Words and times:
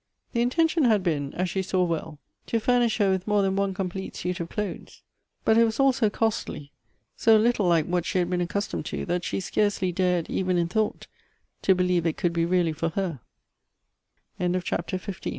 The 0.33 0.41
intention 0.41 0.85
had 0.85 1.03
been, 1.03 1.31
as 1.35 1.47
she 1.47 1.61
saw 1.61 1.83
well, 1.83 2.17
to 2.47 2.59
furnish 2.59 2.97
her 2.97 3.11
with 3.11 3.27
more 3.27 3.43
than 3.43 3.55
one 3.55 3.71
complete 3.75 4.15
suit 4.15 4.39
of 4.39 4.49
clothes: 4.49 5.03
but 5.45 5.59
it 5.59 5.63
was 5.63 5.79
all 5.79 5.93
so 5.93 6.09
costly, 6.09 6.71
so 7.15 7.37
little 7.37 7.67
like 7.67 7.85
what 7.85 8.07
she 8.07 8.17
had 8.17 8.27
been 8.27 8.41
accustomed 8.41 8.85
to, 8.87 9.05
that 9.05 9.23
she 9.23 9.39
scarcely 9.39 9.91
dared, 9.91 10.27
even 10.27 10.57
in 10.57 10.67
thought, 10.67 11.05
to 11.61 11.75
believe 11.75 12.07
it 12.07 12.15